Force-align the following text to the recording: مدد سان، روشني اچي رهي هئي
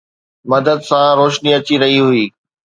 مدد 0.51 0.79
سان، 0.87 1.07
روشني 1.19 1.51
اچي 1.57 1.75
رهي 1.81 2.01
هئي 2.07 2.25